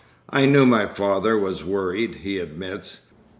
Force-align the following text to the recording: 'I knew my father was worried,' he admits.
'I 0.31 0.47
knew 0.47 0.65
my 0.65 0.87
father 0.87 1.37
was 1.37 1.63
worried,' 1.63 2.21
he 2.23 2.39
admits. 2.39 3.01